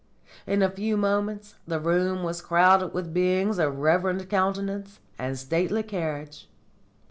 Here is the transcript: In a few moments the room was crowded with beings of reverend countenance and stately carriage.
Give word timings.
In 0.47 0.63
a 0.63 0.71
few 0.71 0.97
moments 0.97 1.59
the 1.67 1.79
room 1.79 2.23
was 2.23 2.41
crowded 2.41 2.91
with 2.91 3.13
beings 3.13 3.59
of 3.59 3.77
reverend 3.77 4.27
countenance 4.31 4.99
and 5.19 5.37
stately 5.37 5.83
carriage. 5.83 6.49